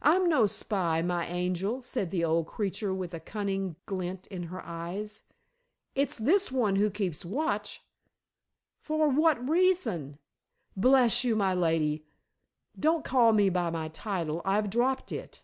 [0.00, 4.64] "I'm no spy, my angel," said the old creature with a cunning glint in her
[4.64, 5.24] eyes.
[5.94, 7.84] "It's this one who keeps watch."
[8.80, 10.16] "For what reason?"
[10.74, 12.06] "Bless you, my lady"
[12.80, 14.40] "Don't call me by my title.
[14.42, 15.42] I've dropped it."